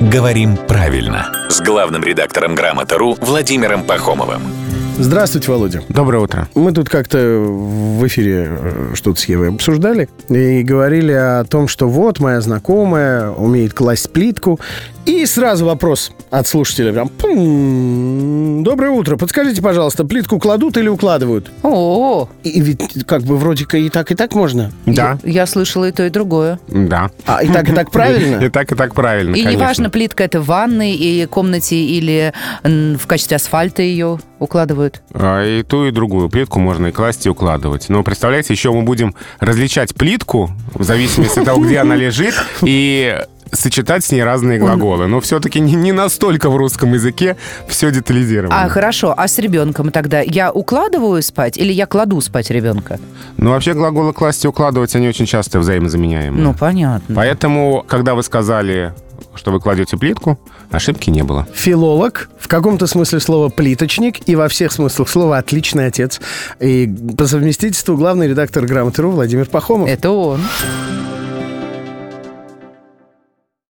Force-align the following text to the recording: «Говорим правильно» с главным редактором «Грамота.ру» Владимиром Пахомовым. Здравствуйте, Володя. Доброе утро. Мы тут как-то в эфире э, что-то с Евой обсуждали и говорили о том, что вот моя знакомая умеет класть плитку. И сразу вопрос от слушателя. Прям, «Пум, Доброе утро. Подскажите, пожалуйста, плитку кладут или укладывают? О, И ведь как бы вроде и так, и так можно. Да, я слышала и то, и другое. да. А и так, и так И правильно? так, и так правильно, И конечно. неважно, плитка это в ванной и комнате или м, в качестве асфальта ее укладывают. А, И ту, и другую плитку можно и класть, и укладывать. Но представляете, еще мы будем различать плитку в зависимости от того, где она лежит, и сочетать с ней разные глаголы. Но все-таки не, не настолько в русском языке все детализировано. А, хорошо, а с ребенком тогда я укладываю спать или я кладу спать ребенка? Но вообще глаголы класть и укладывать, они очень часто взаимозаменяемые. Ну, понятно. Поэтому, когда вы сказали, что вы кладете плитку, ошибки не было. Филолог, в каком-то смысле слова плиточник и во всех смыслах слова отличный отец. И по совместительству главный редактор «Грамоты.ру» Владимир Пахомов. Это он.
«Говорим 0.00 0.56
правильно» 0.56 1.30
с 1.50 1.60
главным 1.60 2.02
редактором 2.02 2.54
«Грамота.ру» 2.54 3.18
Владимиром 3.20 3.84
Пахомовым. 3.84 4.40
Здравствуйте, 4.98 5.50
Володя. 5.50 5.82
Доброе 5.90 6.22
утро. 6.22 6.48
Мы 6.54 6.72
тут 6.72 6.88
как-то 6.88 7.18
в 7.18 8.06
эфире 8.06 8.48
э, 8.50 8.92
что-то 8.94 9.20
с 9.20 9.24
Евой 9.26 9.50
обсуждали 9.50 10.08
и 10.30 10.62
говорили 10.62 11.12
о 11.12 11.44
том, 11.44 11.68
что 11.68 11.86
вот 11.86 12.18
моя 12.18 12.40
знакомая 12.40 13.30
умеет 13.30 13.74
класть 13.74 14.10
плитку. 14.10 14.58
И 15.04 15.26
сразу 15.26 15.66
вопрос 15.66 16.12
от 16.30 16.46
слушателя. 16.46 16.92
Прям, 16.92 17.08
«Пум, 17.08 18.29
Доброе 18.62 18.90
утро. 18.90 19.16
Подскажите, 19.16 19.62
пожалуйста, 19.62 20.04
плитку 20.04 20.38
кладут 20.38 20.76
или 20.76 20.88
укладывают? 20.88 21.50
О, 21.62 22.28
И 22.44 22.60
ведь 22.60 23.04
как 23.06 23.22
бы 23.22 23.36
вроде 23.36 23.64
и 23.72 23.88
так, 23.88 24.10
и 24.12 24.14
так 24.14 24.34
можно. 24.34 24.70
Да, 24.86 25.18
я 25.24 25.46
слышала 25.46 25.88
и 25.88 25.92
то, 25.92 26.04
и 26.04 26.10
другое. 26.10 26.58
да. 26.68 27.10
А 27.26 27.42
и 27.42 27.48
так, 27.48 27.68
и 27.68 27.72
так 27.72 27.88
И 27.90 27.90
правильно? 27.90 28.50
так, 28.50 28.72
и 28.72 28.74
так 28.74 28.94
правильно, 28.94 29.34
И 29.34 29.42
конечно. 29.42 29.50
неважно, 29.62 29.90
плитка 29.90 30.24
это 30.24 30.40
в 30.40 30.46
ванной 30.46 30.92
и 30.92 31.26
комнате 31.26 31.76
или 31.76 32.32
м, 32.62 32.98
в 32.98 33.06
качестве 33.06 33.36
асфальта 33.36 33.82
ее 33.82 34.18
укладывают. 34.38 35.02
А, 35.12 35.42
И 35.44 35.62
ту, 35.62 35.86
и 35.86 35.90
другую 35.90 36.28
плитку 36.28 36.58
можно 36.60 36.88
и 36.88 36.92
класть, 36.92 37.26
и 37.26 37.30
укладывать. 37.30 37.88
Но 37.88 38.02
представляете, 38.02 38.52
еще 38.52 38.72
мы 38.72 38.82
будем 38.82 39.14
различать 39.38 39.94
плитку 39.94 40.50
в 40.74 40.82
зависимости 40.82 41.38
от 41.38 41.44
того, 41.44 41.62
где 41.64 41.78
она 41.78 41.96
лежит, 41.96 42.34
и 42.62 43.18
сочетать 43.52 44.04
с 44.04 44.12
ней 44.12 44.22
разные 44.22 44.58
глаголы. 44.58 45.06
Но 45.06 45.20
все-таки 45.20 45.60
не, 45.60 45.74
не 45.74 45.92
настолько 45.92 46.50
в 46.50 46.56
русском 46.56 46.92
языке 46.92 47.36
все 47.68 47.90
детализировано. 47.90 48.64
А, 48.64 48.68
хорошо, 48.68 49.14
а 49.16 49.28
с 49.28 49.38
ребенком 49.38 49.90
тогда 49.90 50.20
я 50.20 50.52
укладываю 50.52 51.22
спать 51.22 51.58
или 51.58 51.72
я 51.72 51.86
кладу 51.86 52.20
спать 52.20 52.50
ребенка? 52.50 52.98
Но 53.36 53.50
вообще 53.50 53.74
глаголы 53.74 54.12
класть 54.12 54.44
и 54.44 54.48
укладывать, 54.48 54.94
они 54.94 55.08
очень 55.08 55.26
часто 55.26 55.58
взаимозаменяемые. 55.58 56.42
Ну, 56.42 56.54
понятно. 56.54 57.14
Поэтому, 57.14 57.84
когда 57.86 58.14
вы 58.14 58.22
сказали, 58.22 58.94
что 59.34 59.52
вы 59.52 59.60
кладете 59.60 59.96
плитку, 59.96 60.38
ошибки 60.70 61.10
не 61.10 61.22
было. 61.22 61.46
Филолог, 61.54 62.30
в 62.38 62.48
каком-то 62.48 62.86
смысле 62.86 63.20
слова 63.20 63.48
плиточник 63.48 64.28
и 64.28 64.36
во 64.36 64.48
всех 64.48 64.72
смыслах 64.72 65.08
слова 65.08 65.38
отличный 65.38 65.86
отец. 65.86 66.20
И 66.60 66.92
по 67.16 67.26
совместительству 67.26 67.96
главный 67.96 68.28
редактор 68.28 68.66
«Грамоты.ру» 68.66 69.10
Владимир 69.10 69.46
Пахомов. 69.46 69.88
Это 69.88 70.10
он. 70.10 70.40